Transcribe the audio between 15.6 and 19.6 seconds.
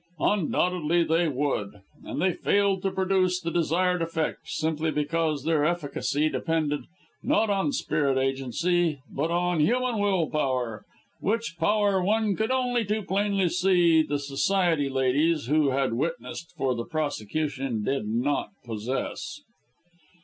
had witnessed for the prosecution did not possess.